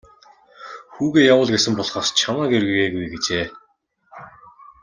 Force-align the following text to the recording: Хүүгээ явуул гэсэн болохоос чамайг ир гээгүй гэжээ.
Хүүгээ 0.93 1.27
явуул 1.33 1.49
гэсэн 1.53 1.73
болохоос 1.77 2.09
чамайг 2.19 2.51
ир 2.57 2.65
гээгүй 2.75 3.05
гэжээ. 3.13 3.45